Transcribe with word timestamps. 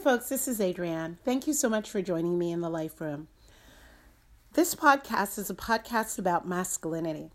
folks. 0.00 0.30
This 0.30 0.48
is 0.48 0.62
Adrienne. 0.62 1.18
Thank 1.26 1.46
you 1.46 1.52
so 1.52 1.68
much 1.68 1.90
for 1.90 2.00
joining 2.00 2.38
me 2.38 2.52
in 2.52 2.62
the 2.62 2.70
Life 2.70 3.02
Room. 3.02 3.28
This 4.54 4.74
podcast 4.74 5.38
is 5.38 5.50
a 5.50 5.54
podcast 5.54 6.18
about 6.18 6.48
masculinity, 6.48 7.30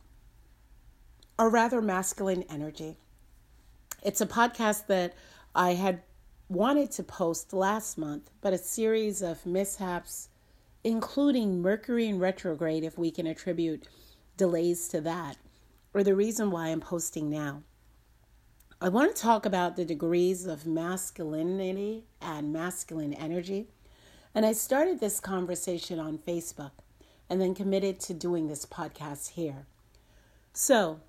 or 1.37 1.51
rather, 1.51 1.79
masculine 1.79 2.43
energy. 2.49 2.97
It's 4.01 4.19
a 4.19 4.25
podcast 4.25 4.87
that 4.87 5.13
I 5.53 5.75
had 5.75 6.01
wanted 6.49 6.89
to 6.93 7.03
post 7.03 7.53
last 7.53 7.99
month, 7.99 8.31
but 8.41 8.51
a 8.51 8.57
series 8.57 9.21
of 9.21 9.45
mishaps, 9.45 10.29
including 10.83 11.61
Mercury 11.61 12.07
in 12.07 12.17
retrograde, 12.17 12.83
if 12.83 12.97
we 12.97 13.11
can 13.11 13.27
attribute 13.27 13.87
delays 14.37 14.87
to 14.87 15.01
that, 15.01 15.37
or 15.93 16.03
the 16.03 16.15
reason 16.15 16.49
why 16.49 16.69
I'm 16.69 16.81
posting 16.81 17.29
now. 17.29 17.61
I 18.85 18.89
want 18.89 19.15
to 19.15 19.19
talk 19.19 19.47
about 19.47 19.75
the 19.75 19.83
degrees 19.83 20.45
of 20.45 20.67
masculinity 20.67 22.03
and 22.21 22.53
masculine 22.53 23.15
energy. 23.15 23.65
And 24.35 24.45
I 24.45 24.51
started 24.53 24.99
this 24.99 25.19
conversation 25.19 25.99
on 25.99 26.19
Facebook 26.19 26.69
and 27.27 27.41
then 27.41 27.55
committed 27.55 27.99
to 28.01 28.13
doing 28.13 28.47
this 28.47 28.63
podcast 28.63 29.31
here. 29.31 29.65
So 30.53 30.99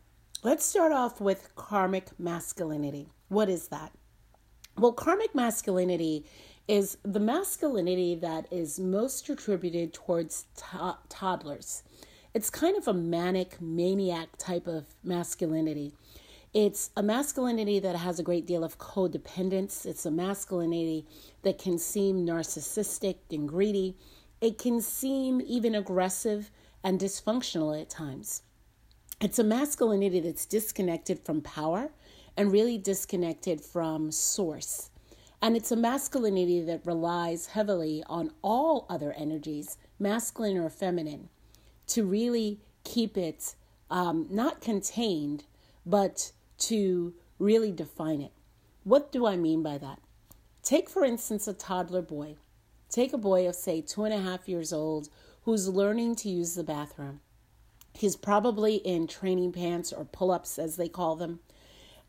let's 0.42 0.64
start 0.64 0.92
off 0.92 1.20
with 1.20 1.54
karmic 1.54 2.18
masculinity. 2.18 3.10
What 3.28 3.50
is 3.50 3.68
that? 3.68 3.92
Well, 4.78 4.92
karmic 4.92 5.34
masculinity 5.34 6.24
is 6.66 6.96
the 7.02 7.20
masculinity 7.20 8.14
that 8.14 8.50
is 8.50 8.80
most 8.80 9.28
attributed 9.28 9.92
towards 9.92 10.46
to- 10.72 10.96
toddlers. 11.10 11.82
It's 12.32 12.48
kind 12.48 12.78
of 12.78 12.88
a 12.88 12.94
manic, 12.94 13.60
maniac 13.60 14.30
type 14.38 14.66
of 14.66 14.86
masculinity. 15.04 15.92
It's 16.58 16.88
a 16.96 17.02
masculinity 17.02 17.80
that 17.80 17.96
has 17.96 18.18
a 18.18 18.22
great 18.22 18.46
deal 18.46 18.64
of 18.64 18.78
codependence. 18.78 19.84
It's 19.84 20.06
a 20.06 20.10
masculinity 20.10 21.04
that 21.42 21.58
can 21.58 21.76
seem 21.76 22.24
narcissistic 22.24 23.16
and 23.30 23.46
greedy. 23.46 23.94
It 24.40 24.56
can 24.56 24.80
seem 24.80 25.42
even 25.42 25.74
aggressive 25.74 26.50
and 26.82 26.98
dysfunctional 26.98 27.78
at 27.78 27.90
times. 27.90 28.40
It's 29.20 29.38
a 29.38 29.44
masculinity 29.44 30.18
that's 30.20 30.46
disconnected 30.46 31.20
from 31.26 31.42
power 31.42 31.90
and 32.38 32.50
really 32.50 32.78
disconnected 32.78 33.60
from 33.60 34.10
source. 34.10 34.88
And 35.42 35.58
it's 35.58 35.72
a 35.72 35.76
masculinity 35.76 36.62
that 36.62 36.86
relies 36.86 37.48
heavily 37.48 38.02
on 38.06 38.30
all 38.40 38.86
other 38.88 39.12
energies, 39.12 39.76
masculine 39.98 40.56
or 40.56 40.70
feminine, 40.70 41.28
to 41.88 42.02
really 42.02 42.62
keep 42.82 43.18
it 43.18 43.56
um, 43.90 44.26
not 44.30 44.62
contained, 44.62 45.44
but 45.84 46.32
to 46.58 47.14
really 47.38 47.72
define 47.72 48.20
it. 48.20 48.32
What 48.84 49.12
do 49.12 49.26
I 49.26 49.36
mean 49.36 49.62
by 49.62 49.78
that? 49.78 50.00
Take, 50.62 50.88
for 50.88 51.04
instance, 51.04 51.46
a 51.46 51.52
toddler 51.52 52.02
boy. 52.02 52.36
Take 52.88 53.12
a 53.12 53.18
boy 53.18 53.48
of, 53.48 53.54
say, 53.54 53.80
two 53.80 54.04
and 54.04 54.14
a 54.14 54.20
half 54.20 54.48
years 54.48 54.72
old 54.72 55.08
who's 55.42 55.68
learning 55.68 56.16
to 56.16 56.28
use 56.28 56.54
the 56.54 56.64
bathroom. 56.64 57.20
He's 57.92 58.16
probably 58.16 58.76
in 58.76 59.06
training 59.06 59.52
pants 59.52 59.92
or 59.92 60.04
pull 60.04 60.30
ups, 60.30 60.58
as 60.58 60.76
they 60.76 60.88
call 60.88 61.16
them, 61.16 61.40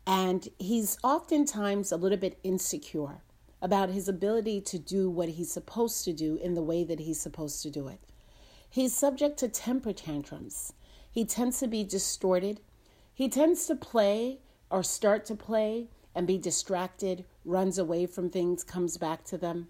and 0.06 0.48
he's 0.58 0.98
oftentimes 1.02 1.92
a 1.92 1.96
little 1.96 2.18
bit 2.18 2.38
insecure 2.42 3.22
about 3.60 3.90
his 3.90 4.08
ability 4.08 4.60
to 4.60 4.78
do 4.78 5.10
what 5.10 5.30
he's 5.30 5.50
supposed 5.50 6.04
to 6.04 6.12
do 6.12 6.36
in 6.36 6.54
the 6.54 6.62
way 6.62 6.84
that 6.84 7.00
he's 7.00 7.20
supposed 7.20 7.62
to 7.62 7.70
do 7.70 7.88
it. 7.88 8.00
He's 8.70 8.94
subject 8.94 9.38
to 9.38 9.48
temper 9.48 9.92
tantrums. 9.92 10.72
He 11.10 11.24
tends 11.24 11.58
to 11.60 11.66
be 11.66 11.84
distorted 11.84 12.60
he 13.18 13.28
tends 13.28 13.66
to 13.66 13.74
play 13.74 14.38
or 14.70 14.80
start 14.84 15.24
to 15.24 15.34
play 15.34 15.88
and 16.14 16.24
be 16.24 16.38
distracted, 16.38 17.24
runs 17.44 17.76
away 17.76 18.06
from 18.06 18.30
things, 18.30 18.62
comes 18.62 18.96
back 18.96 19.24
to 19.24 19.36
them. 19.36 19.66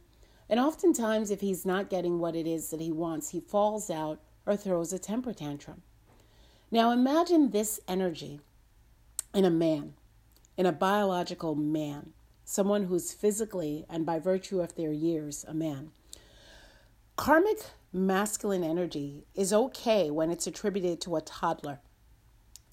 And 0.51 0.61
oftentimes, 0.61 1.31
if 1.31 1.41
he's 1.41 1.65
not 1.65 1.89
getting 1.89 2.19
what 2.19 2.37
it 2.37 2.47
is 2.47 2.69
that 2.69 2.83
he 2.83 2.93
wants, 2.93 3.31
he 3.31 3.41
falls 3.41 3.89
out 3.89 4.21
or 4.45 4.55
throws 4.55 4.93
a 4.93 4.99
temper 4.99 5.33
tantrum. 5.33 5.81
Now, 6.71 6.91
imagine 6.91 7.49
this 7.49 7.81
energy 7.89 8.43
in 9.33 9.47
a 9.47 9.51
man, 9.51 9.95
in 10.59 10.67
a 10.67 10.71
biological 10.71 11.55
man, 11.55 12.13
someone 12.45 12.83
who's 12.83 13.15
physically 13.15 13.87
and 13.89 14.05
by 14.05 14.19
virtue 14.19 14.61
of 14.61 14.75
their 14.75 14.93
years 14.93 15.47
a 15.49 15.55
man. 15.55 15.93
Karmic 17.17 17.61
masculine 17.95 18.63
energy 18.63 19.25
is 19.35 19.55
okay 19.55 20.11
when 20.11 20.31
it's 20.31 20.47
attributed 20.47 21.01
to 21.01 21.17
a 21.17 21.23
toddler. 21.23 21.81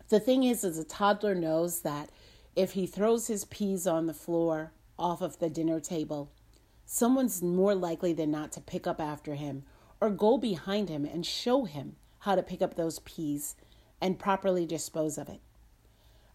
The 0.10 0.20
thing 0.20 0.44
is, 0.44 0.64
is 0.64 0.78
a 0.78 0.84
toddler 0.84 1.34
knows 1.34 1.82
that 1.82 2.10
if 2.56 2.74
he 2.74 2.86
throws 2.86 3.28
his 3.28 3.46
peas 3.46 3.88
on 3.88 4.06
the 4.06 4.14
floor 4.14 4.72
off 4.98 5.22
of 5.22 5.40
the 5.40 5.50
dinner 5.50 5.80
table, 5.80 6.32
someone's 6.86 7.42
more 7.42 7.74
likely 7.74 8.14
than 8.14 8.32
not 8.32 8.52
to 8.54 8.62
pick 8.62 8.86
up 8.86 9.02
after 9.02 9.36
him 9.36 9.64
or 10.00 10.10
go 10.10 10.38
behind 10.38 10.90
him 10.90 11.06
and 11.06 11.26
show 11.26 11.66
him 11.66 11.96
how 12.20 12.36
to 12.36 12.44
pick 12.44 12.62
up 12.62 12.76
those 12.76 13.00
peas 13.00 13.56
and 14.00 14.20
properly 14.20 14.66
dispose 14.66 15.18
of 15.18 15.28
it. 15.30 15.42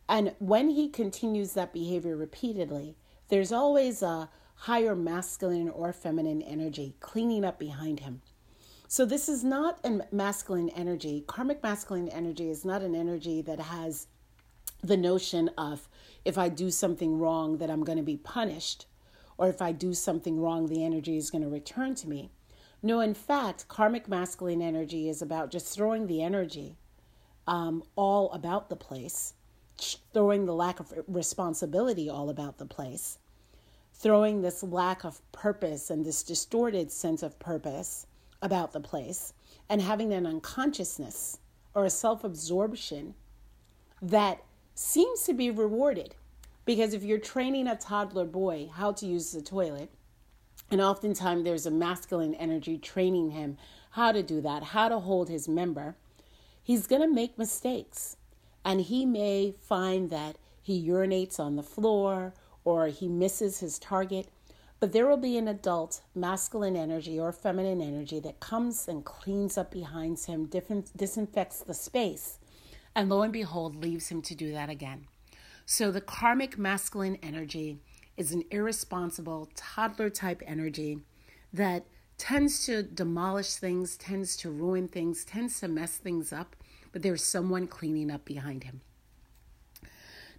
And 0.08 0.34
when 0.40 0.70
he 0.70 0.88
continues 0.88 1.52
that 1.52 1.72
behavior 1.72 2.16
repeatedly, 2.16 2.96
there's 3.28 3.52
always 3.52 4.02
a 4.02 4.28
higher 4.56 4.96
masculine 4.96 5.68
or 5.68 5.92
feminine 5.92 6.42
energy 6.42 6.96
cleaning 6.98 7.44
up 7.44 7.58
behind 7.58 8.00
him. 8.00 8.22
So, 8.92 9.04
this 9.04 9.28
is 9.28 9.44
not 9.44 9.78
a 9.84 10.00
masculine 10.10 10.68
energy. 10.70 11.22
Karmic 11.28 11.62
masculine 11.62 12.08
energy 12.08 12.50
is 12.50 12.64
not 12.64 12.82
an 12.82 12.96
energy 12.96 13.40
that 13.40 13.60
has 13.60 14.08
the 14.82 14.96
notion 14.96 15.48
of 15.56 15.88
if 16.24 16.36
I 16.36 16.48
do 16.48 16.72
something 16.72 17.16
wrong, 17.16 17.58
that 17.58 17.70
I'm 17.70 17.84
going 17.84 17.98
to 17.98 18.02
be 18.02 18.16
punished, 18.16 18.86
or 19.38 19.48
if 19.48 19.62
I 19.62 19.70
do 19.70 19.94
something 19.94 20.40
wrong, 20.40 20.66
the 20.66 20.84
energy 20.84 21.16
is 21.16 21.30
going 21.30 21.44
to 21.44 21.48
return 21.48 21.94
to 21.94 22.08
me. 22.08 22.32
No, 22.82 22.98
in 22.98 23.14
fact, 23.14 23.68
karmic 23.68 24.08
masculine 24.08 24.60
energy 24.60 25.08
is 25.08 25.22
about 25.22 25.52
just 25.52 25.72
throwing 25.72 26.08
the 26.08 26.20
energy 26.20 26.76
um, 27.46 27.84
all 27.94 28.32
about 28.32 28.70
the 28.70 28.76
place, 28.76 29.34
throwing 30.12 30.46
the 30.46 30.54
lack 30.54 30.80
of 30.80 30.92
responsibility 31.06 32.10
all 32.10 32.28
about 32.28 32.58
the 32.58 32.66
place, 32.66 33.18
throwing 33.94 34.42
this 34.42 34.64
lack 34.64 35.04
of 35.04 35.20
purpose 35.30 35.90
and 35.90 36.04
this 36.04 36.24
distorted 36.24 36.90
sense 36.90 37.22
of 37.22 37.38
purpose 37.38 38.08
about 38.42 38.72
the 38.72 38.80
place 38.80 39.32
and 39.68 39.82
having 39.82 40.12
an 40.12 40.26
unconsciousness 40.26 41.38
or 41.74 41.84
a 41.84 41.90
self 41.90 42.24
absorption 42.24 43.14
that 44.02 44.42
seems 44.74 45.24
to 45.24 45.34
be 45.34 45.50
rewarded. 45.50 46.14
Because 46.64 46.94
if 46.94 47.02
you're 47.02 47.18
training 47.18 47.66
a 47.66 47.76
toddler 47.76 48.24
boy 48.24 48.70
how 48.72 48.92
to 48.92 49.06
use 49.06 49.32
the 49.32 49.42
toilet, 49.42 49.90
and 50.70 50.80
oftentimes 50.80 51.44
there's 51.44 51.66
a 51.66 51.70
masculine 51.70 52.34
energy 52.34 52.78
training 52.78 53.30
him 53.30 53.56
how 53.92 54.12
to 54.12 54.22
do 54.22 54.40
that, 54.40 54.62
how 54.62 54.88
to 54.88 55.00
hold 55.00 55.28
his 55.28 55.48
member, 55.48 55.96
he's 56.62 56.86
going 56.86 57.02
to 57.02 57.12
make 57.12 57.36
mistakes. 57.36 58.16
And 58.64 58.82
he 58.82 59.04
may 59.04 59.54
find 59.58 60.10
that 60.10 60.36
he 60.62 60.86
urinates 60.86 61.40
on 61.40 61.56
the 61.56 61.62
floor 61.62 62.34
or 62.64 62.86
he 62.88 63.08
misses 63.08 63.60
his 63.60 63.78
target 63.78 64.28
but 64.80 64.92
there 64.92 65.06
will 65.06 65.18
be 65.18 65.36
an 65.36 65.46
adult 65.46 66.00
masculine 66.14 66.74
energy 66.74 67.20
or 67.20 67.32
feminine 67.32 67.82
energy 67.82 68.18
that 68.20 68.40
comes 68.40 68.88
and 68.88 69.04
cleans 69.04 69.58
up 69.58 69.70
behind 69.70 70.18
him, 70.18 70.50
disinfects 70.96 71.60
the 71.60 71.74
space, 71.74 72.38
and 72.94 73.10
lo 73.10 73.20
and 73.20 73.32
behold, 73.32 73.76
leaves 73.76 74.08
him 74.08 74.22
to 74.22 74.34
do 74.34 74.52
that 74.52 74.70
again. 74.70 75.06
So 75.66 75.92
the 75.92 76.00
karmic 76.00 76.58
masculine 76.58 77.18
energy 77.22 77.78
is 78.16 78.32
an 78.32 78.42
irresponsible 78.50 79.50
toddler 79.54 80.10
type 80.10 80.42
energy 80.46 81.00
that 81.52 81.84
tends 82.16 82.64
to 82.66 82.82
demolish 82.82 83.54
things, 83.54 83.96
tends 83.96 84.36
to 84.38 84.50
ruin 84.50 84.88
things, 84.88 85.24
tends 85.24 85.60
to 85.60 85.68
mess 85.68 85.96
things 85.98 86.32
up, 86.32 86.56
but 86.90 87.02
there's 87.02 87.22
someone 87.22 87.66
cleaning 87.66 88.10
up 88.10 88.24
behind 88.24 88.64
him. 88.64 88.80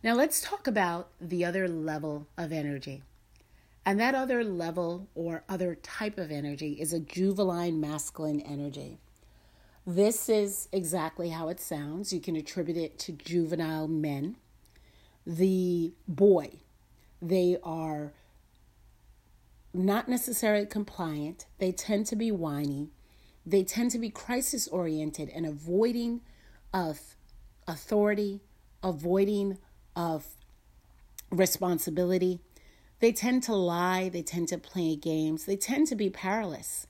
Now 0.04 0.16
let's 0.16 0.42
talk 0.42 0.68
about 0.68 1.10
the 1.22 1.46
other 1.46 1.68
level 1.68 2.28
of 2.38 2.52
energy. 2.52 3.04
And 3.86 4.00
that 4.00 4.14
other 4.14 4.44
level 4.44 5.10
or 5.16 5.44
other 5.50 5.76
type 5.76 6.18
of 6.18 6.32
energy 6.32 6.74
is 6.80 6.94
a 6.94 7.00
juvenile 7.00 7.72
masculine 7.72 8.40
energy. 8.42 9.00
This 9.88 10.30
is 10.30 10.68
exactly 10.72 11.30
how 11.30 11.50
it 11.50 11.60
sounds. 11.60 12.14
You 12.14 12.22
can 12.22 12.36
attribute 12.36 12.78
it 12.78 13.00
to 13.00 13.12
juvenile 13.12 13.88
men. 13.88 14.36
The 15.26 15.94
boy, 16.08 16.60
they 17.22 17.58
are 17.64 18.14
not 19.74 20.08
necessarily 20.08 20.66
compliant, 20.66 21.46
they 21.58 21.72
tend 21.72 22.06
to 22.08 22.16
be 22.16 22.32
whiny, 22.32 22.90
they 23.46 23.64
tend 23.64 23.92
to 23.92 24.00
be 24.00 24.10
crisis 24.10 24.68
oriented 24.68 25.30
and 25.30 25.46
avoiding 25.46 26.22
of 26.74 27.16
authority, 27.68 28.42
avoiding 28.84 29.58
of 29.96 30.26
responsibility 31.32 32.42
they 33.02 33.12
tend 33.12 33.44
to 33.44 33.56
lie, 33.56 34.10
they 34.10 34.22
tend 34.22 34.48
to 34.50 34.58
play 34.58 34.96
games, 34.96 35.46
they 35.46 35.58
tend 35.58 35.88
to 35.88 35.96
be 35.96 36.10
powerless. 36.10 36.88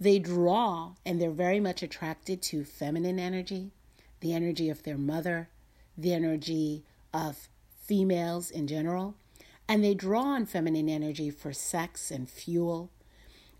They 0.00 0.18
draw 0.18 0.94
and 1.06 1.20
they're 1.20 1.30
very 1.30 1.60
much 1.60 1.82
attracted 1.82 2.42
to 2.42 2.64
feminine 2.64 3.20
energy, 3.20 3.70
the 4.20 4.32
energy 4.32 4.68
of 4.68 4.82
their 4.82 4.98
mother, 4.98 5.50
the 5.96 6.12
energy 6.12 6.84
of 7.12 7.48
females 7.82 8.50
in 8.50 8.66
general, 8.66 9.14
And 9.68 9.84
they 9.84 9.94
draw 9.94 10.22
on 10.22 10.46
feminine 10.46 10.88
energy 10.88 11.30
for 11.30 11.52
sex 11.52 12.10
and 12.10 12.28
fuel. 12.28 12.90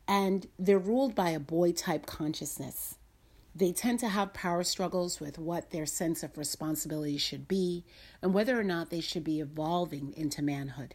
And 0.08 0.46
they're 0.58 0.78
ruled 0.78 1.14
by 1.14 1.30
a 1.30 1.38
boy 1.38 1.72
type 1.72 2.06
consciousness. 2.06 2.96
They 3.54 3.72
tend 3.72 4.00
to 4.00 4.08
have 4.08 4.32
power 4.32 4.64
struggles 4.64 5.20
with 5.20 5.38
what 5.38 5.70
their 5.70 5.86
sense 5.86 6.22
of 6.22 6.38
responsibility 6.38 7.18
should 7.18 7.46
be 7.46 7.84
and 8.20 8.34
whether 8.34 8.58
or 8.58 8.64
not 8.64 8.90
they 8.90 9.00
should 9.00 9.24
be 9.24 9.40
evolving 9.40 10.12
into 10.16 10.42
manhood. 10.42 10.94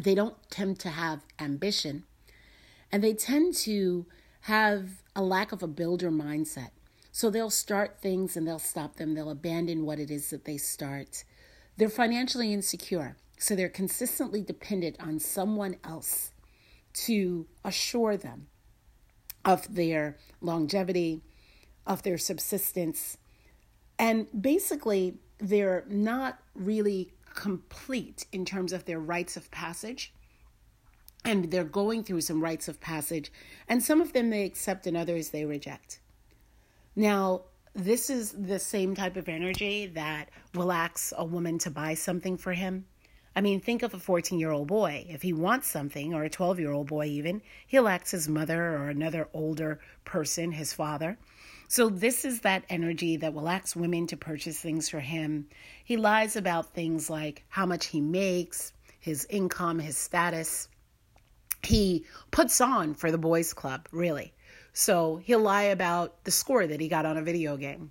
They 0.00 0.14
don't 0.14 0.36
tend 0.50 0.78
to 0.80 0.90
have 0.90 1.20
ambition 1.38 2.04
and 2.90 3.02
they 3.02 3.14
tend 3.14 3.54
to 3.54 4.06
have 4.42 5.02
a 5.16 5.22
lack 5.22 5.52
of 5.52 5.62
a 5.62 5.66
builder 5.66 6.10
mindset. 6.10 6.70
So 7.10 7.30
they'll 7.30 7.50
start 7.50 8.00
things 8.00 8.36
and 8.36 8.46
they'll 8.46 8.58
stop 8.58 8.96
them. 8.96 9.14
They'll 9.14 9.30
abandon 9.30 9.84
what 9.84 9.98
it 9.98 10.10
is 10.10 10.30
that 10.30 10.44
they 10.44 10.56
start. 10.56 11.24
They're 11.76 11.88
financially 11.88 12.52
insecure. 12.52 13.16
So 13.38 13.56
they're 13.56 13.68
consistently 13.68 14.40
dependent 14.40 14.96
on 15.00 15.18
someone 15.18 15.76
else 15.84 16.32
to 16.94 17.46
assure 17.64 18.16
them 18.16 18.46
of 19.44 19.74
their 19.74 20.16
longevity, 20.40 21.22
of 21.86 22.02
their 22.02 22.18
subsistence. 22.18 23.16
And 23.98 24.28
basically, 24.40 25.18
they're 25.38 25.84
not 25.88 26.38
really 26.54 27.12
complete 27.34 28.26
in 28.32 28.44
terms 28.44 28.72
of 28.72 28.84
their 28.84 29.00
rites 29.00 29.36
of 29.36 29.50
passage. 29.50 30.12
And 31.24 31.50
they're 31.50 31.64
going 31.64 32.02
through 32.02 32.22
some 32.22 32.42
rites 32.42 32.66
of 32.66 32.80
passage, 32.80 33.30
and 33.68 33.82
some 33.82 34.00
of 34.00 34.12
them 34.12 34.30
they 34.30 34.44
accept 34.44 34.88
and 34.88 34.96
others 34.96 35.28
they 35.28 35.44
reject. 35.44 36.00
Now, 36.96 37.42
this 37.74 38.10
is 38.10 38.32
the 38.32 38.58
same 38.58 38.94
type 38.94 39.16
of 39.16 39.28
energy 39.28 39.86
that 39.86 40.30
will 40.54 40.72
ask 40.72 41.12
a 41.16 41.24
woman 41.24 41.58
to 41.58 41.70
buy 41.70 41.94
something 41.94 42.36
for 42.36 42.52
him. 42.52 42.86
I 43.34 43.40
mean, 43.40 43.60
think 43.60 43.82
of 43.82 43.94
a 43.94 43.98
14 43.98 44.38
year 44.38 44.50
old 44.50 44.68
boy. 44.68 45.06
If 45.08 45.22
he 45.22 45.32
wants 45.32 45.68
something, 45.68 46.12
or 46.12 46.24
a 46.24 46.30
12 46.30 46.60
year 46.60 46.72
old 46.72 46.88
boy 46.88 47.06
even, 47.06 47.40
he'll 47.66 47.88
ask 47.88 48.10
his 48.10 48.28
mother 48.28 48.76
or 48.76 48.88
another 48.88 49.28
older 49.32 49.80
person, 50.04 50.52
his 50.52 50.72
father. 50.72 51.16
So, 51.74 51.88
this 51.88 52.26
is 52.26 52.40
that 52.40 52.66
energy 52.68 53.16
that 53.16 53.32
will 53.32 53.48
ask 53.48 53.74
women 53.74 54.06
to 54.08 54.16
purchase 54.18 54.60
things 54.60 54.90
for 54.90 55.00
him. 55.00 55.46
He 55.82 55.96
lies 55.96 56.36
about 56.36 56.74
things 56.74 57.08
like 57.08 57.44
how 57.48 57.64
much 57.64 57.86
he 57.86 57.98
makes, 57.98 58.74
his 59.00 59.26
income, 59.30 59.78
his 59.78 59.96
status. 59.96 60.68
He 61.62 62.04
puts 62.30 62.60
on 62.60 62.92
for 62.92 63.10
the 63.10 63.16
boys' 63.16 63.54
club, 63.54 63.88
really. 63.90 64.34
So 64.74 65.22
he'll 65.24 65.40
lie 65.40 65.62
about 65.62 66.22
the 66.24 66.30
score 66.30 66.66
that 66.66 66.78
he 66.78 66.88
got 66.88 67.06
on 67.06 67.16
a 67.16 67.22
video 67.22 67.56
game, 67.56 67.90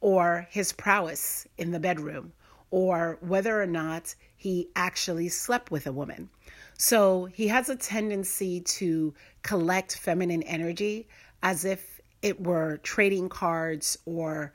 or 0.00 0.46
his 0.48 0.72
prowess 0.72 1.48
in 1.58 1.72
the 1.72 1.80
bedroom, 1.80 2.32
or 2.70 3.18
whether 3.22 3.60
or 3.60 3.66
not 3.66 4.14
he 4.36 4.68
actually 4.76 5.30
slept 5.30 5.72
with 5.72 5.88
a 5.88 5.92
woman. 5.92 6.30
So 6.78 7.24
he 7.24 7.48
has 7.48 7.70
a 7.70 7.74
tendency 7.74 8.60
to 8.60 9.14
collect 9.42 9.98
feminine 9.98 10.44
energy 10.44 11.08
as 11.42 11.64
if 11.64 11.95
it 12.26 12.40
were 12.44 12.78
trading 12.78 13.28
cards 13.28 13.96
or 14.04 14.52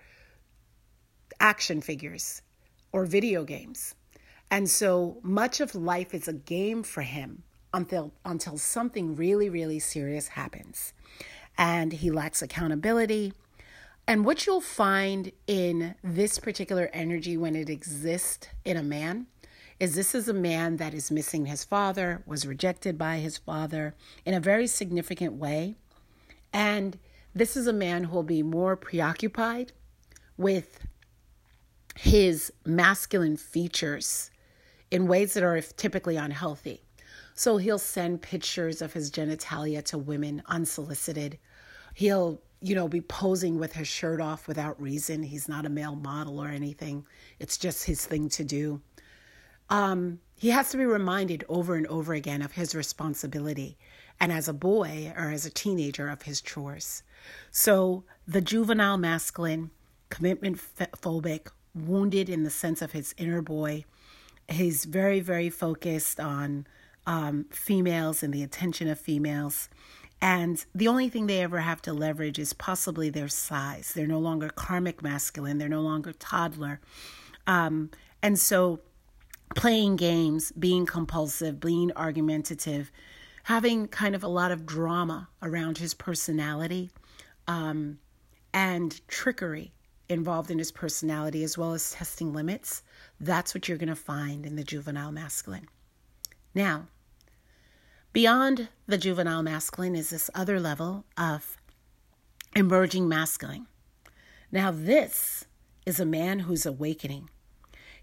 action 1.40 1.82
figures 1.82 2.42
or 2.92 3.06
video 3.06 3.46
games. 3.46 3.96
And 4.52 4.70
so 4.70 5.18
much 5.24 5.62
of 5.62 5.74
life 5.74 6.14
is 6.14 6.28
a 6.28 6.34
game 6.34 6.84
for 6.84 7.02
him 7.02 7.44
until 7.74 8.12
until 8.26 8.58
something 8.58 9.16
really 9.16 9.50
really 9.50 9.80
serious 9.80 10.28
happens 10.28 10.92
and 11.58 11.94
he 11.94 12.12
lacks 12.12 12.42
accountability. 12.42 13.32
And 14.06 14.26
what 14.26 14.46
you'll 14.46 14.60
find 14.60 15.32
in 15.48 15.96
this 16.04 16.38
particular 16.40 16.90
energy 16.92 17.38
when 17.38 17.56
it 17.56 17.70
exists 17.70 18.50
in 18.66 18.76
a 18.76 18.84
man 18.84 19.28
is 19.80 19.96
this 19.96 20.14
is 20.14 20.28
a 20.28 20.34
man 20.34 20.78
that 20.78 20.94
is 20.94 21.10
missing 21.10 21.46
his 21.46 21.64
father, 21.64 22.22
was 22.26 22.46
rejected 22.46 22.98
by 22.98 23.18
his 23.18 23.38
father 23.38 23.96
in 24.26 24.34
a 24.34 24.40
very 24.42 24.68
significant 24.68 25.34
way. 25.34 25.76
And 26.52 27.00
this 27.34 27.56
is 27.56 27.68
a 27.68 27.74
man 27.74 28.06
who 28.06 28.16
will 28.16 28.24
be 28.24 28.44
more 28.44 28.76
preoccupied 28.76 29.72
with 30.38 30.80
his 31.96 32.52
masculine 32.66 33.38
features 33.38 34.32
in 34.90 35.08
ways 35.08 35.34
that 35.34 35.44
are 35.44 35.62
typically 35.62 36.18
unhealthy. 36.18 36.82
So 37.34 37.58
he'll 37.58 37.80
send 37.80 38.22
pictures 38.22 38.82
of 38.82 38.94
his 38.94 39.12
genitalia 39.12 39.84
to 39.86 39.98
women 39.98 40.44
unsolicited 40.48 41.38
He'll, 41.94 42.42
you 42.62 42.76
know, 42.76 42.88
be 42.88 43.02
posing 43.02 43.60
with 43.60 43.74
his 43.74 43.88
shirt 43.88 44.22
off 44.22 44.48
without 44.48 44.82
reason. 44.82 45.24
He's 45.24 45.50
not 45.50 45.66
a 45.66 45.70
male 45.70 45.96
model 45.96 46.42
or 46.42 46.48
anything. 46.48 47.06
It's 47.40 47.58
just 47.58 47.86
his 47.86 48.06
thing 48.06 48.30
to 48.30 48.44
do. 48.44 48.82
Um, 49.70 50.20
he 50.36 50.50
has 50.50 50.70
to 50.72 50.78
be 50.78 50.86
reminded 50.86 51.46
over 51.48 51.76
and 51.76 51.88
over 51.88 52.14
again 52.14 52.42
of 52.42 52.52
his 52.52 52.76
responsibility, 52.76 53.78
and 54.22 54.32
as 54.32 54.48
a 54.48 54.54
boy 54.54 55.12
or 55.18 55.32
as 55.32 55.48
a 55.48 55.50
teenager, 55.50 56.08
of 56.08 56.22
his 56.22 56.42
chores. 56.42 57.02
So 57.50 58.04
the 58.28 58.40
juvenile 58.40 58.98
masculine, 58.98 59.72
commitment 60.10 60.60
phobic, 60.78 61.48
wounded 61.74 62.30
in 62.30 62.44
the 62.44 62.52
sense 62.52 62.84
of 62.84 62.92
his 62.92 63.16
inner 63.18 63.42
boy, 63.42 63.84
he's 64.48 64.86
very, 64.86 65.22
very 65.22 65.50
focused 65.50 66.20
on 66.20 66.68
um, 67.08 67.46
females 67.50 68.22
and 68.22 68.32
the 68.32 68.44
attention 68.44 68.88
of 68.88 69.00
females. 69.00 69.70
And 70.22 70.64
the 70.76 70.88
only 70.88 71.10
thing 71.10 71.26
they 71.26 71.42
ever 71.42 71.62
have 71.62 71.82
to 71.84 71.94
leverage 71.94 72.38
is 72.38 72.54
possibly 72.54 73.10
their 73.10 73.28
size. 73.28 73.94
They're 73.96 74.06
no 74.06 74.20
longer 74.20 74.50
karmic 74.50 75.02
masculine, 75.02 75.58
they're 75.58 75.68
no 75.68 75.82
longer 75.82 76.14
toddler. 76.14 76.80
Um, 77.48 77.90
and 78.22 78.38
so 78.38 78.82
playing 79.56 79.96
games, 79.96 80.52
being 80.52 80.86
compulsive, 80.86 81.60
being 81.60 81.92
argumentative, 81.96 82.92
having 83.44 83.88
kind 83.88 84.16
of 84.16 84.24
a 84.24 84.28
lot 84.28 84.52
of 84.52 84.66
drama 84.66 85.30
around 85.42 85.78
his 85.78 85.94
personality 85.94 86.92
um, 87.48 88.00
and 88.54 89.06
trickery 89.08 89.74
involved 90.10 90.52
in 90.52 90.60
his 90.60 90.72
personality, 90.72 91.44
as 91.44 91.58
well 91.58 91.74
as 91.74 91.92
testing 91.92 92.34
limits. 92.34 92.84
That's 93.20 93.54
what 93.54 93.68
you're 93.68 93.78
going 93.78 93.90
to 93.90 93.96
find 93.96 94.46
in 94.46 94.56
the 94.56 94.64
juvenile 94.64 95.12
masculine. 95.12 95.68
Now, 96.54 96.88
Beyond 98.14 98.68
the 98.88 98.98
juvenile 98.98 99.42
masculine 99.42 99.96
is 99.96 100.10
this 100.10 100.30
other 100.36 100.60
level 100.60 101.06
of 101.18 101.56
emerging 102.54 103.08
masculine. 103.08 103.68
Now, 104.52 104.70
this 104.70 105.46
is 105.86 105.98
a 105.98 106.06
man 106.06 106.40
who's 106.40 106.66
awakening. 106.66 107.30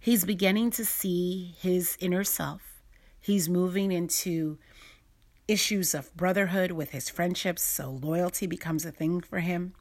He's 0.01 0.25
beginning 0.25 0.71
to 0.73 0.85
see 0.87 1.55
his 1.59 1.99
inner 2.01 2.25
self. 2.25 2.81
He's 3.21 3.51
moving 3.51 3.93
into 3.93 4.57
issues 5.49 5.95
of 5.95 6.15
brotherhood 6.15 6.73
with 6.73 6.91
his 6.91 7.09
friendships, 7.09 7.63
so 7.63 7.91
loyalty 7.91 8.47
becomes 8.47 8.85
a 8.85 8.93
thing 8.93 9.21
for 9.21 9.41
him. 9.41 9.75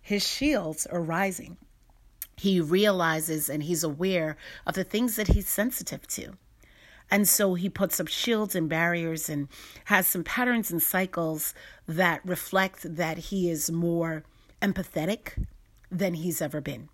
His 0.00 0.26
shields 0.26 0.86
are 0.86 1.02
rising. 1.02 1.58
He 2.36 2.60
realizes 2.60 3.50
and 3.50 3.64
he's 3.64 3.82
aware 3.82 4.36
of 4.64 4.74
the 4.74 4.84
things 4.84 5.16
that 5.16 5.28
he's 5.28 5.48
sensitive 5.48 6.06
to. 6.08 6.34
And 7.10 7.28
so 7.28 7.54
he 7.54 7.68
puts 7.68 7.98
up 7.98 8.08
shields 8.08 8.54
and 8.54 8.68
barriers 8.68 9.28
and 9.28 9.48
has 9.86 10.06
some 10.06 10.24
patterns 10.24 10.70
and 10.70 10.82
cycles 10.82 11.54
that 11.86 12.20
reflect 12.24 12.96
that 12.96 13.18
he 13.18 13.50
is 13.50 13.70
more 13.70 14.24
empathetic 14.60 15.44
than 15.90 16.14
he's 16.14 16.40
ever 16.42 16.60
been. 16.60 16.90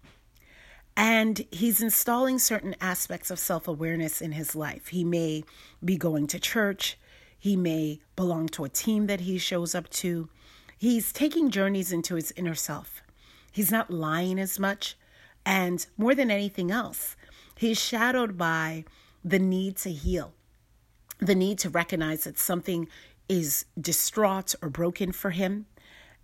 And 0.97 1.45
he's 1.51 1.83
installing 1.83 2.39
certain 2.39 2.77
aspects 2.81 3.31
of 3.31 3.41
self 3.41 3.67
awareness 3.67 4.21
in 4.21 4.33
his 4.33 4.55
life. 4.55 4.89
He 4.89 5.03
may 5.03 5.43
be 5.85 5.97
going 5.97 6.29
to 6.29 6.39
church, 6.39 6.97
he 7.45 7.57
may 7.57 8.01
belong 8.17 8.49
to 8.49 8.65
a 8.65 8.71
team 8.71 9.07
that 9.07 9.21
he 9.21 9.37
shows 9.37 9.75
up 9.75 9.91
to. 9.91 10.31
He's 10.79 11.13
taking 11.13 11.51
journeys 11.51 11.93
into 11.93 12.15
his 12.15 12.33
inner 12.39 12.55
self. 12.55 13.03
He's 13.53 13.71
not 13.71 13.91
lying 13.91 14.39
as 14.39 14.59
much. 14.59 14.97
And 15.45 15.87
more 15.99 16.15
than 16.15 16.31
anything 16.31 16.71
else, 16.71 17.17
he's 17.55 17.79
shadowed 17.79 18.39
by 18.39 18.87
the 19.23 19.39
need 19.39 19.77
to 19.77 19.93
heal, 19.93 20.33
the 21.19 21.35
need 21.35 21.59
to 21.59 21.69
recognize 21.69 22.25
that 22.25 22.39
something 22.39 22.89
is 23.29 23.67
distraught 23.79 24.55
or 24.63 24.71
broken 24.71 25.13
for 25.13 25.29
him. 25.29 25.67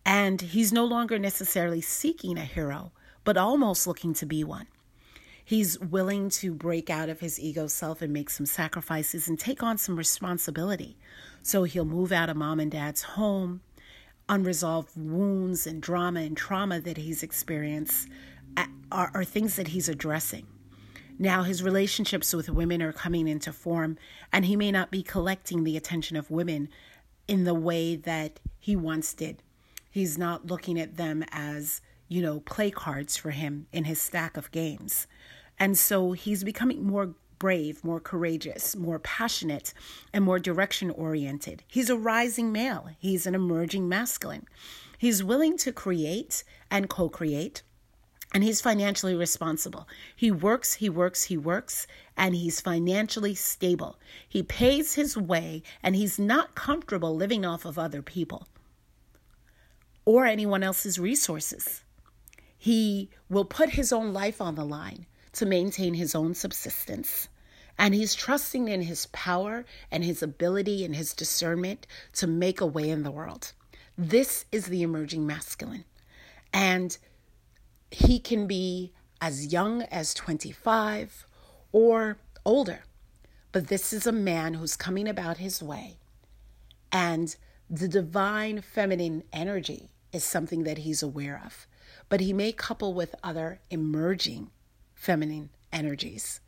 And 0.07 0.41
he's 0.41 0.73
no 0.73 0.87
longer 0.87 1.19
necessarily 1.19 1.83
seeking 1.83 2.39
a 2.39 2.47
hero, 2.47 2.93
but 3.25 3.37
almost 3.37 3.87
looking 3.87 4.15
to 4.15 4.25
be 4.25 4.43
one. 4.43 4.69
He's 5.51 5.81
willing 5.81 6.31
to 6.31 6.55
break 6.55 6.91
out 6.91 7.09
of 7.09 7.19
his 7.19 7.41
ego 7.41 7.67
self 7.67 8.03
and 8.03 8.13
make 8.13 8.31
some 8.31 8.47
sacrifices 8.47 9.27
and 9.27 9.37
take 9.37 9.65
on 9.65 9.79
some 9.79 9.97
responsibility. 9.97 10.97
So 11.43 11.65
he'll 11.65 11.85
move 11.85 12.13
out 12.13 12.31
of 12.31 12.37
mom 12.37 12.61
and 12.61 12.71
dad's 12.71 13.03
home. 13.03 13.61
Unresolved 14.29 14.93
wounds 14.95 15.67
and 15.67 15.83
drama 15.83 16.21
and 16.21 16.37
trauma 16.37 16.79
that 16.79 16.99
he's 16.99 17.25
experienced 17.25 18.07
are, 18.93 19.11
are 19.13 19.25
things 19.25 19.57
that 19.57 19.67
he's 19.67 19.89
addressing. 19.89 20.47
Now 21.19 21.43
his 21.43 21.65
relationships 21.65 22.33
with 22.33 22.49
women 22.49 22.81
are 22.81 22.93
coming 22.93 23.27
into 23.27 23.53
form, 23.53 23.99
and 24.33 24.45
he 24.45 24.55
may 24.55 24.71
not 24.71 24.93
be 24.93 25.03
collecting 25.03 25.65
the 25.65 25.77
attention 25.77 26.17
of 26.17 26.31
women 26.31 26.69
in 27.27 27.43
the 27.43 27.55
way 27.55 27.97
that 27.97 28.39
he 28.61 28.77
once 28.77 29.13
did. 29.15 29.43
He's 29.91 30.17
not 30.17 30.47
looking 30.47 30.79
at 30.79 30.97
them 30.97 31.25
as, 31.33 31.81
you 32.07 32.23
know, 32.23 32.39
play 32.39 32.71
cards 32.71 33.17
for 33.17 33.31
him 33.33 33.67
in 33.73 33.83
his 33.83 34.01
stack 34.01 34.37
of 34.37 34.53
games. 34.53 35.09
And 35.61 35.77
so 35.79 36.13
he's 36.13 36.43
becoming 36.43 36.87
more 36.87 37.15
brave, 37.39 37.85
more 37.85 38.01
courageous, 38.01 38.75
more 38.75 38.99
passionate, 38.99 39.75
and 40.13 40.25
more 40.25 40.39
direction 40.39 40.91
oriented. 40.91 41.63
He's 41.69 41.91
a 41.91 41.99
rising 41.99 42.51
male. 42.51 42.91
He's 42.99 43.27
an 43.27 43.35
emerging 43.35 43.89
masculine. 43.89 44.47
He's 44.97 45.23
willing 45.23 45.59
to 45.59 45.73
create 45.73 46.45
and 46.71 46.89
co 46.89 47.11
create. 47.11 47.63
And 48.33 48.45
he's 48.45 48.61
financially 48.61 49.15
responsible. 49.15 49.89
He 50.15 50.31
works, 50.31 50.75
he 50.75 50.89
works, 50.89 51.25
he 51.25 51.37
works, 51.37 51.87
and 52.17 52.35
he's 52.35 52.61
financially 52.61 53.35
stable. 53.35 53.99
He 54.29 54.43
pays 54.43 54.95
his 54.95 55.17
way, 55.17 55.65
and 55.83 55.97
he's 55.97 56.17
not 56.17 56.55
comfortable 56.55 57.17
living 57.17 57.45
off 57.45 57.65
of 57.65 57.77
other 57.77 58.03
people 58.03 58.47
or 60.05 60.27
anyone 60.27 60.63
else's 60.63 60.99
resources. 60.99 61.83
He 62.57 63.11
will 63.29 63.45
put 63.45 63.71
his 63.71 63.93
own 63.93 64.13
life 64.13 64.41
on 64.41 64.55
the 64.55 64.65
line 64.65 65.07
to 65.33 65.47
maintain 65.47 65.95
his 65.95 66.15
own 66.15 66.35
subsistence. 66.35 67.29
And 67.79 67.95
he's 67.95 68.15
trusting 68.15 68.69
in 68.69 68.83
his 68.83 69.07
power 69.07 69.65
and 69.91 70.05
his 70.05 70.23
ability 70.23 70.85
and 70.85 70.95
his 70.95 71.15
discernment 71.15 71.87
to 72.15 72.27
make 72.27 72.61
a 72.61 72.67
way 72.67 72.91
in 72.91 73.03
the 73.03 73.11
world. 73.11 73.53
This 73.97 74.45
is 74.53 74.67
the 74.67 74.83
emerging 74.83 75.27
masculine. 75.27 75.85
And 76.53 76.97
he 77.91 78.19
can 78.19 78.47
be 78.47 78.93
as 79.21 79.53
young 79.53 79.83
as 79.83 80.15
25 80.15 81.27
or 81.73 82.19
older. 82.45 82.81
But 83.53 83.69
this 83.69 83.93
is 83.93 84.07
a 84.07 84.13
man 84.13 84.55
who's 84.55 84.77
coming 84.77 85.09
about 85.09 85.39
his 85.39 85.63
way. 85.63 85.99
And 86.93 87.35
the 87.69 87.89
divine 87.89 88.61
feminine 88.61 89.23
energy 89.33 89.91
is 90.13 90.25
something 90.25 90.65
that 90.65 90.79
he's 90.79 91.03
aware 91.03 91.41
of. 91.45 91.67
But 92.09 92.21
he 92.21 92.33
may 92.33 92.53
couple 92.53 92.95
with 92.95 93.15
other 93.23 93.61
emerging 93.71 94.51
feminine 95.01 95.49
energies 95.73 96.41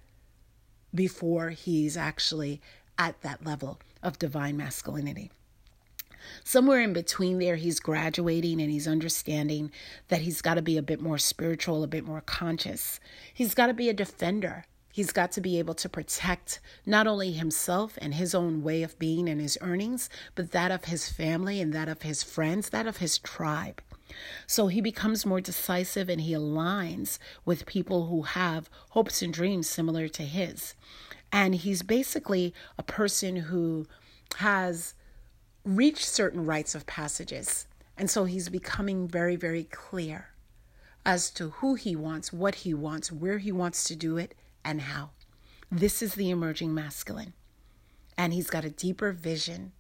before 0.95 1.49
he's 1.51 1.97
actually 1.97 2.61
at 2.99 3.19
that 3.23 3.45
level 3.47 3.81
of 4.03 4.19
divine 4.19 4.59
masculinity. 4.59 5.31
Somewhere 6.45 6.83
in 6.83 6.93
between 6.93 7.39
there, 7.39 7.57
he's 7.57 7.81
graduating 7.81 8.61
and 8.61 8.71
he's 8.71 8.87
understanding 8.87 9.73
that 10.09 10.21
he's 10.21 10.43
got 10.43 10.55
to 10.55 10.63
be 10.63 10.77
a 10.77 10.83
bit 10.83 11.01
more 11.01 11.17
spiritual, 11.17 11.83
a 11.83 11.87
bit 11.89 12.05
more 12.05 12.21
conscious. 12.21 13.01
He's 13.33 13.55
got 13.55 13.69
to 13.69 13.75
be 13.75 13.89
a 13.89 13.95
defender. 13.95 14.67
He's 14.93 15.13
got 15.13 15.33
to 15.33 15.41
be 15.41 15.59
able 15.59 15.75
to 15.75 15.89
protect 15.89 16.61
not 16.85 17.07
only 17.07 17.33
himself 17.33 17.99
and 18.03 18.13
his 18.13 18.35
own 18.35 18.63
way 18.63 18.83
of 18.83 18.99
being 18.99 19.31
and 19.31 19.41
his 19.41 19.57
earnings, 19.63 20.11
but 20.35 20.53
that 20.53 20.71
of 20.71 20.85
his 20.85 21.09
family 21.09 21.59
and 21.63 21.73
that 21.73 21.89
of 21.89 22.03
his 22.03 22.23
friends, 22.23 22.69
that 22.69 22.87
of 22.87 22.99
his 22.99 23.19
tribe. 23.19 23.81
So 24.47 24.67
he 24.69 24.81
becomes 24.81 25.27
more 25.27 25.41
decisive 25.41 26.09
and 26.09 26.21
he 26.21 26.33
aligns 26.33 27.19
with 27.45 27.67
people 27.67 28.07
who 28.07 28.23
have 28.23 28.71
hopes 28.91 29.23
and 29.23 29.33
dreams 29.33 29.69
similar 29.69 30.09
to 30.09 30.23
his. 30.23 30.75
And 31.33 31.55
he's 31.55 31.83
basically 31.83 32.53
a 32.77 32.83
person 32.83 33.37
who 33.37 33.87
has 34.37 34.95
reached 35.65 36.07
certain 36.07 36.45
rites 36.45 36.75
of 36.75 36.87
passages. 36.87 37.67
And 37.97 38.11
so 38.11 38.25
he's 38.25 38.49
becoming 38.49 39.09
very, 39.09 39.37
very 39.37 39.65
clear 39.65 40.29
as 41.05 41.31
to 41.31 41.51
who 41.51 41.75
he 41.75 41.97
wants, 41.97 42.33
what 42.33 42.57
he 42.57 42.75
wants, 42.75 43.11
where 43.11 43.39
he 43.39 43.53
wants 43.53 43.85
to 43.85 43.97
do 43.97 44.17
it, 44.17 44.35
and 44.65 44.83
how. 44.83 45.11
This 45.71 46.03
is 46.03 46.15
the 46.15 46.31
emerging 46.31 46.75
masculine. 46.75 47.33
And 48.17 48.33
he's 48.33 48.51
got 48.51 48.65
a 48.65 48.71
deeper 48.71 49.13
vision 49.13 49.73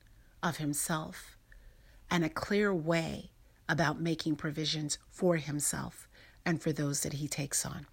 of 0.42 0.56
himself 0.56 1.36
and 2.10 2.24
a 2.24 2.28
clear 2.28 2.74
way 2.74 3.30
about 3.68 4.00
making 4.00 4.36
provisions 4.36 4.98
for 5.10 5.36
himself 5.36 6.08
and 6.44 6.60
for 6.60 6.72
those 6.72 7.02
that 7.02 7.14
he 7.14 7.28
takes 7.28 7.64
on. 7.64 7.86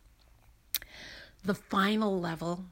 The 1.43 1.53
final 1.55 2.19
level 2.19 2.65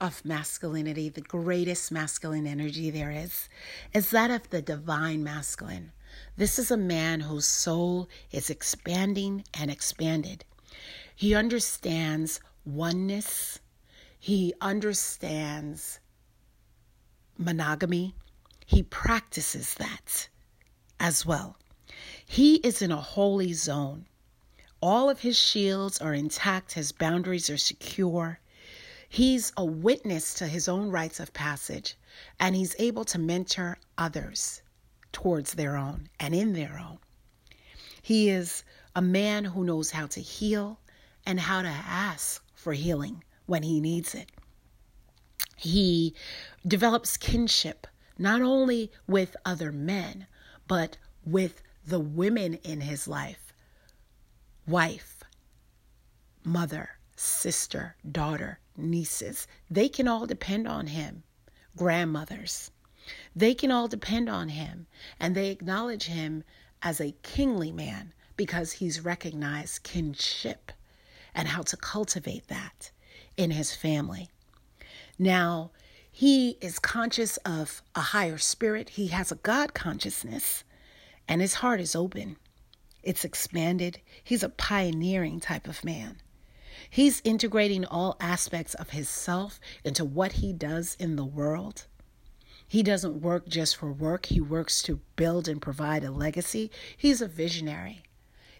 of 0.00 0.24
masculinity, 0.24 1.08
the 1.08 1.20
greatest 1.20 1.92
masculine 1.92 2.46
energy 2.46 2.90
there 2.90 3.10
is, 3.10 3.48
is 3.92 4.10
that 4.10 4.30
of 4.30 4.50
the 4.50 4.62
divine 4.62 5.22
masculine. 5.22 5.92
This 6.36 6.58
is 6.58 6.70
a 6.70 6.76
man 6.76 7.20
whose 7.20 7.46
soul 7.46 8.08
is 8.30 8.50
expanding 8.50 9.44
and 9.54 9.70
expanded. 9.70 10.44
He 11.14 11.34
understands 11.34 12.40
oneness, 12.64 13.60
he 14.18 14.54
understands 14.60 16.00
monogamy, 17.38 18.14
he 18.66 18.82
practices 18.82 19.74
that 19.74 20.28
as 21.00 21.26
well. 21.26 21.56
He 22.26 22.56
is 22.56 22.82
in 22.82 22.90
a 22.90 23.00
holy 23.00 23.52
zone. 23.52 24.06
All 24.80 25.08
of 25.08 25.20
his 25.20 25.38
shields 25.38 26.00
are 26.00 26.14
intact, 26.14 26.72
his 26.72 26.90
boundaries 26.92 27.48
are 27.48 27.58
secure. 27.58 28.40
He's 29.08 29.52
a 29.56 29.64
witness 29.64 30.34
to 30.34 30.48
his 30.48 30.68
own 30.68 30.88
rites 30.88 31.20
of 31.20 31.32
passage, 31.32 31.96
and 32.40 32.56
he's 32.56 32.74
able 32.78 33.04
to 33.04 33.18
mentor 33.18 33.78
others 33.98 34.62
towards 35.12 35.52
their 35.52 35.76
own 35.76 36.08
and 36.18 36.34
in 36.34 36.54
their 36.54 36.78
own. 36.78 36.98
He 38.00 38.30
is 38.30 38.64
a 38.96 39.02
man 39.02 39.44
who 39.44 39.64
knows 39.64 39.92
how 39.92 40.06
to 40.08 40.20
heal 40.20 40.80
and 41.24 41.38
how 41.38 41.62
to 41.62 41.68
ask 41.68 42.42
for 42.54 42.72
healing 42.72 43.22
when 43.46 43.62
he 43.62 43.80
needs 43.80 44.14
it. 44.14 44.30
He 45.56 46.14
develops 46.66 47.16
kinship 47.16 47.86
not 48.18 48.42
only 48.42 48.90
with 49.06 49.36
other 49.44 49.70
men, 49.70 50.26
but 50.66 50.96
with 51.24 51.62
the 51.86 52.00
women 52.00 52.54
in 52.54 52.80
his 52.80 53.08
life 53.08 53.52
wife, 54.66 55.22
mother, 56.44 56.90
sister, 57.16 57.96
daughter, 58.10 58.60
nieces 58.76 59.46
they 59.70 59.88
can 59.88 60.06
all 60.06 60.26
depend 60.26 60.68
on 60.68 60.86
him, 60.86 61.22
grandmothers. 61.76 62.70
They 63.34 63.54
can 63.54 63.72
all 63.72 63.88
depend 63.88 64.28
on 64.28 64.50
him, 64.50 64.86
and 65.18 65.34
they 65.34 65.50
acknowledge 65.50 66.04
him 66.04 66.44
as 66.82 67.00
a 67.00 67.16
kingly 67.22 67.72
man 67.72 68.12
because 68.36 68.72
he's 68.72 69.04
recognized 69.04 69.82
kinship 69.82 70.72
and 71.34 71.48
how 71.48 71.62
to 71.62 71.76
cultivate 71.76 72.46
that 72.48 72.90
in 73.36 73.50
his 73.50 73.74
family. 73.74 74.28
Now, 75.18 75.70
he 76.10 76.58
is 76.60 76.78
conscious 76.78 77.38
of 77.38 77.82
a 77.94 78.00
higher 78.00 78.38
spirit, 78.38 78.90
he 78.90 79.08
has 79.08 79.32
a 79.32 79.36
God 79.36 79.74
consciousness 79.74 80.62
and 81.32 81.40
his 81.40 81.54
heart 81.54 81.80
is 81.80 81.96
open. 81.96 82.36
It's 83.02 83.24
expanded. 83.24 84.02
He's 84.22 84.42
a 84.42 84.50
pioneering 84.50 85.40
type 85.40 85.66
of 85.66 85.82
man. 85.82 86.20
He's 86.90 87.22
integrating 87.24 87.86
all 87.86 88.18
aspects 88.20 88.74
of 88.74 88.90
his 88.90 89.08
self 89.08 89.58
into 89.82 90.04
what 90.04 90.32
he 90.32 90.52
does 90.52 90.94
in 91.00 91.16
the 91.16 91.24
world. 91.24 91.86
He 92.68 92.82
doesn't 92.82 93.22
work 93.22 93.48
just 93.48 93.76
for 93.76 93.90
work, 93.90 94.26
he 94.26 94.42
works 94.42 94.82
to 94.82 95.00
build 95.16 95.48
and 95.48 95.62
provide 95.62 96.04
a 96.04 96.10
legacy. 96.10 96.70
He's 96.98 97.22
a 97.22 97.28
visionary. 97.28 98.02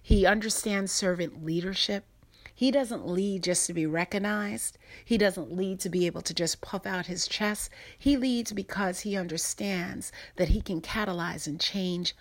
He 0.03 0.25
understands 0.25 0.93
servant 0.93 1.45
leadership. 1.45 2.07
He 2.55 2.71
doesn't 2.71 3.07
lead 3.07 3.43
just 3.43 3.67
to 3.67 3.75
be 3.75 3.85
recognized. 3.85 4.79
He 5.05 5.19
doesn't 5.19 5.55
lead 5.55 5.79
to 5.81 5.91
be 5.91 6.07
able 6.07 6.23
to 6.23 6.33
just 6.33 6.63
puff 6.63 6.87
out 6.87 7.05
his 7.05 7.29
chest. 7.29 7.69
He 7.99 8.17
leads 8.17 8.55
because 8.55 9.01
he 9.01 9.15
understands 9.15 10.11
that 10.37 10.49
he 10.49 10.63
can 10.63 10.81
catalyze 10.81 11.47
and 11.47 11.61
change 11.61 12.15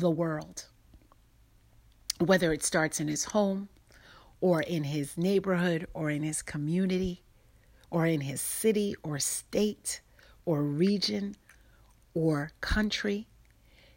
the 0.00 0.10
world. 0.10 0.66
Whether 2.18 2.52
it 2.52 2.62
starts 2.62 3.00
in 3.00 3.08
his 3.08 3.24
home, 3.24 3.68
or 4.40 4.62
in 4.62 4.84
his 4.84 5.16
neighborhood, 5.16 5.86
or 5.94 6.10
in 6.10 6.22
his 6.22 6.42
community, 6.42 7.22
or 7.90 8.06
in 8.06 8.22
his 8.22 8.40
city, 8.40 8.94
or 9.02 9.18
state, 9.18 10.00
or 10.44 10.62
region, 10.62 11.36
or 12.14 12.50
country, 12.60 13.26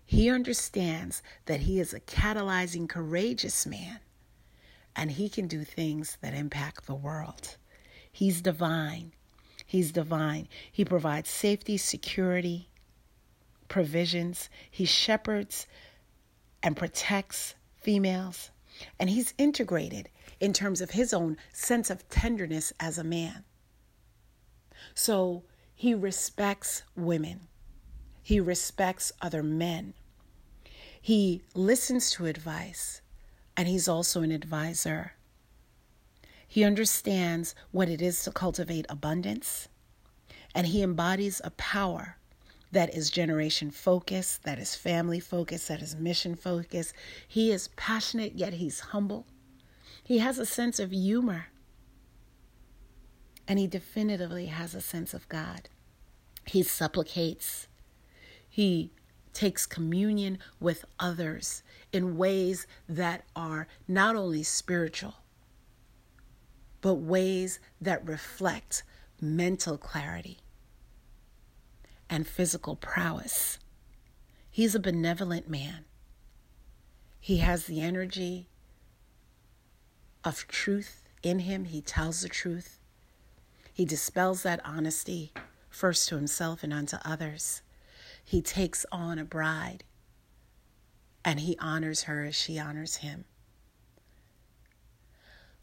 he 0.05 0.29
understands 0.29 1.23
that 1.45 1.61
he 1.61 1.79
is 1.79 1.93
a 1.93 1.99
catalyzing, 1.99 2.87
courageous 2.87 3.65
man, 3.65 3.99
and 4.95 5.11
he 5.11 5.29
can 5.29 5.47
do 5.47 5.63
things 5.63 6.17
that 6.21 6.33
impact 6.33 6.85
the 6.85 6.95
world. 6.95 7.57
He's 8.11 8.41
divine. 8.41 9.13
He's 9.65 9.91
divine. 9.91 10.47
He 10.71 10.85
provides 10.85 11.29
safety, 11.29 11.77
security, 11.77 12.69
provisions. 13.69 14.49
He 14.69 14.85
shepherds 14.85 15.65
and 16.63 16.77
protects 16.77 17.53
females. 17.75 18.49
And 18.99 19.09
he's 19.09 19.33
integrated 19.37 20.09
in 20.39 20.53
terms 20.53 20.81
of 20.81 20.91
his 20.91 21.13
own 21.13 21.37
sense 21.51 21.89
of 21.89 22.09
tenderness 22.09 22.73
as 22.79 22.97
a 22.97 23.03
man. 23.03 23.43
So 24.95 25.43
he 25.75 25.93
respects 25.93 26.83
women, 26.95 27.41
he 28.21 28.39
respects 28.39 29.11
other 29.21 29.43
men, 29.43 29.93
he 30.99 31.43
listens 31.53 32.11
to 32.11 32.25
advice, 32.25 33.01
and 33.55 33.67
he's 33.67 33.87
also 33.87 34.21
an 34.21 34.31
advisor. 34.31 35.13
He 36.47 36.63
understands 36.63 37.55
what 37.71 37.89
it 37.89 38.01
is 38.01 38.23
to 38.23 38.31
cultivate 38.31 38.85
abundance, 38.89 39.67
and 40.55 40.67
he 40.67 40.81
embodies 40.81 41.41
a 41.43 41.51
power 41.51 42.17
that 42.73 42.93
is 42.95 43.09
generation 43.11 43.71
focused, 43.71 44.43
that 44.43 44.59
is 44.59 44.75
family 44.75 45.19
focused, 45.21 45.69
that 45.69 45.81
is 45.81 45.95
mission 45.95 46.35
focused. 46.35 46.93
He 47.27 47.51
is 47.51 47.69
passionate, 47.69 48.33
yet 48.35 48.53
he's 48.53 48.81
humble. 48.81 49.25
He 50.03 50.19
has 50.19 50.39
a 50.39 50.45
sense 50.45 50.79
of 50.79 50.91
humor. 50.91 51.47
and 53.47 53.59
he 53.59 53.67
definitively 53.67 54.47
has 54.47 54.73
a 54.75 54.81
sense 54.81 55.13
of 55.13 55.27
God. 55.29 55.69
He 56.45 56.63
supplicates, 56.63 57.67
he 58.49 58.91
takes 59.33 59.65
communion 59.65 60.39
with 60.59 60.85
others 60.99 61.63
in 61.91 62.17
ways 62.17 62.67
that 62.87 63.23
are 63.35 63.67
not 63.87 64.15
only 64.15 64.43
spiritual, 64.43 65.15
but 66.81 66.95
ways 66.95 67.59
that 67.81 68.07
reflect 68.07 68.83
mental 69.21 69.77
clarity 69.77 70.39
and 72.13 72.27
physical 72.27 72.75
prowess. 72.75 73.57
He's 74.51 74.75
a 74.75 74.79
benevolent 74.79 75.49
man. 75.49 75.85
He 77.19 77.37
has 77.37 77.65
the 77.65 77.81
energy 77.81 78.49
of 80.23 80.47
truth 80.47 81.09
in 81.23 81.39
him. 81.39 81.65
He 81.65 81.81
tells 81.81 82.21
the 82.21 82.29
truth. 82.29 82.79
He 83.73 83.83
dispels 83.83 84.43
that 84.43 84.61
honesty 84.63 85.33
first 85.71 86.07
to 86.09 86.15
himself 86.15 86.61
and 86.61 86.71
unto 86.71 86.97
others. 87.03 87.63
He 88.23 88.43
takes 88.43 88.85
on 88.91 89.17
a 89.17 89.25
bride 89.25 89.83
and 91.25 91.39
he 91.39 91.57
honors 91.57 92.03
her 92.03 92.25
as 92.25 92.35
she 92.35 92.59
honors 92.59 92.97
him. 92.97 93.25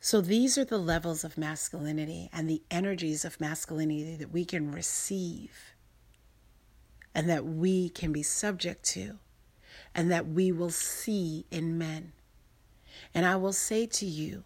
So, 0.00 0.20
these 0.20 0.58
are 0.58 0.64
the 0.64 0.78
levels 0.78 1.22
of 1.22 1.38
masculinity 1.38 2.28
and 2.32 2.50
the 2.50 2.62
energies 2.72 3.24
of 3.24 3.40
masculinity 3.40 4.16
that 4.16 4.32
we 4.32 4.44
can 4.44 4.72
receive 4.72 5.74
and 7.14 7.28
that 7.28 7.44
we 7.44 7.88
can 7.88 8.12
be 8.12 8.22
subject 8.22 8.84
to 8.84 9.18
and 9.94 10.10
that 10.10 10.28
we 10.28 10.52
will 10.52 10.70
see 10.70 11.44
in 11.50 11.76
men. 11.76 12.12
And 13.14 13.26
I 13.26 13.36
will 13.36 13.52
say 13.52 13.86
to 13.86 14.06
you 14.06 14.44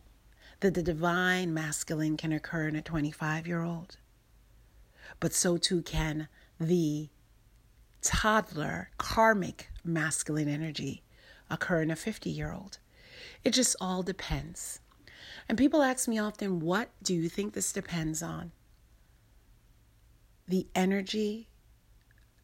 that 0.61 0.75
the 0.75 0.83
divine 0.83 1.53
masculine 1.53 2.17
can 2.17 2.33
occur 2.33 2.69
in 2.69 2.77
a 2.77 2.83
25 2.83 3.47
year 3.47 3.63
old, 3.63 3.99
but 5.21 5.35
so 5.35 5.57
too 5.57 5.83
can 5.83 6.29
the 6.59 7.09
toddler 8.01 8.91
karmic 8.99 9.71
masculine 9.83 10.49
energy 10.49 11.03
occur 11.51 11.83
in 11.83 11.91
a 11.91 11.97
50 11.97 12.31
year 12.31 12.53
old. 12.53 12.79
It 13.43 13.51
just 13.51 13.77
all 13.81 14.03
depends. 14.03 14.81
And 15.49 15.59
people 15.59 15.83
ask 15.83 16.09
me 16.09 16.19
often, 16.19 16.61
what 16.61 16.91
do 17.03 17.15
you 17.15 17.29
think 17.29 17.53
this 17.53 17.73
depends 17.73 18.23
on? 18.23 18.53
The 20.49 20.67
energy 20.75 21.49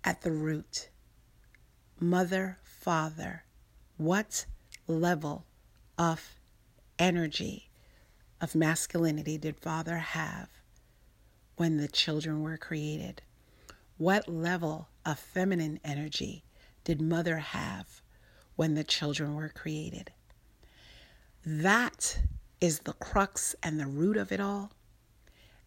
at 0.05 0.23
the 0.23 0.33
root. 0.33 0.89
Mother, 1.99 2.59
father, 2.63 3.45
what 3.97 4.47
level 4.87 5.45
of 5.99 6.37
energy, 6.99 7.71
of 8.41 8.55
masculinity 8.55 9.37
did 9.37 9.57
father 9.57 9.99
have 9.99 10.49
when 11.57 11.77
the 11.77 11.89
children 11.89 12.43
were 12.43 12.57
created? 12.57 13.23
What 13.99 14.29
level 14.29 14.89
of 15.05 15.19
feminine 15.19 15.79
energy 15.85 16.45
did 16.85 17.03
mother 17.03 17.37
have 17.37 18.01
when 18.57 18.75
the 18.75 18.85
children 18.85 19.35
were 19.35 19.51
created? 19.51 20.11
That 21.45 22.19
is 22.61 22.81
the 22.81 22.95
crux 22.95 23.55
and 23.63 23.79
the 23.79 23.87
root 23.87 24.17
of 24.17 24.33
it 24.33 24.41
all. 24.41 24.73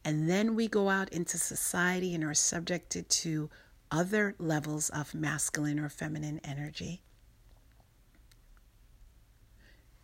And 0.06 0.30
then 0.30 0.56
we 0.56 0.68
go 0.68 0.90
out 0.90 1.10
into 1.10 1.38
society 1.38 2.13
and 2.13 2.24
are 2.24 2.34
subjected 2.34 3.10
to 3.10 3.50
other 3.93 4.33
levels 4.39 4.89
of 4.89 5.13
masculine 5.13 5.79
or 5.79 5.88
feminine 5.88 6.41
energy 6.43 7.03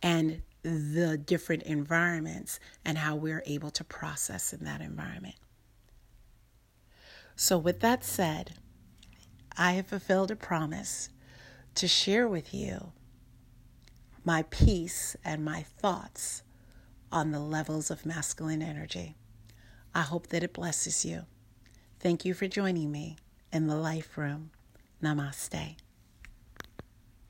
and 0.00 0.40
the 0.62 1.18
different 1.18 1.64
environments 1.64 2.60
and 2.84 2.96
how 2.96 3.16
we're 3.16 3.42
able 3.46 3.72
to 3.72 3.82
process 3.82 4.52
in 4.52 4.64
that 4.64 4.80
environment. 4.80 5.34
So, 7.34 7.58
with 7.58 7.80
that 7.80 8.04
said, 8.04 8.54
I 9.58 9.72
have 9.72 9.88
fulfilled 9.88 10.30
a 10.30 10.36
promise 10.36 11.08
to 11.74 11.88
share 11.88 12.28
with 12.28 12.54
you 12.54 12.92
my 14.24 14.44
peace 14.50 15.16
and 15.24 15.44
my 15.44 15.62
thoughts 15.62 16.42
on 17.10 17.32
the 17.32 17.40
levels 17.40 17.90
of 17.90 18.06
masculine 18.06 18.62
energy. 18.62 19.16
I 19.92 20.02
hope 20.02 20.28
that 20.28 20.44
it 20.44 20.52
blesses 20.52 21.04
you. 21.04 21.24
Thank 21.98 22.24
you 22.24 22.34
for 22.34 22.46
joining 22.46 22.92
me 22.92 23.16
in 23.52 23.66
the 23.66 23.76
Life 23.76 24.16
Room. 24.16 24.50
Namaste. 25.02 25.76